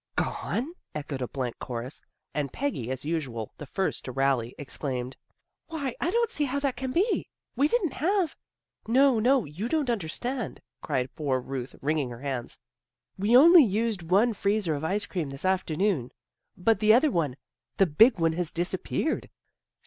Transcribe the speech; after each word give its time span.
"Gone!" 0.15 0.73
echoed 0.95 1.21
a 1.21 1.27
blank 1.27 1.59
chorus, 1.59 2.01
and 2.33 2.51
Peggy, 2.51 2.89
as 2.89 3.05
usual 3.05 3.51
the 3.59 3.67
first 3.67 4.03
to 4.05 4.11
rally, 4.11 4.55
exclaimed," 4.57 5.15
Why, 5.67 5.93
I 6.01 6.09
don't 6.09 6.31
see 6.31 6.45
how 6.45 6.57
that 6.61 6.75
can 6.75 6.91
be. 6.91 7.27
We 7.55 7.67
didn't 7.67 7.93
have 7.93 8.35
""No, 8.97 9.19
no, 9.19 9.45
you 9.45 9.69
don't 9.69 9.91
understand," 9.91 10.59
cried 10.81 11.13
poor 11.15 11.39
Ruth, 11.39 11.75
wringing 11.83 12.09
her 12.09 12.21
hands." 12.21 12.57
We 13.19 13.37
only 13.37 13.63
used 13.63 14.01
one 14.01 14.33
freezer 14.33 14.73
of 14.73 14.83
ice 14.83 15.05
cream 15.05 15.29
this 15.29 15.45
afternoon. 15.45 16.11
But 16.57 16.79
the 16.79 16.95
other 16.95 17.11
one, 17.11 17.35
the 17.77 17.85
big 17.85 18.17
one, 18.17 18.33
has 18.33 18.49
disappeared." 18.49 19.29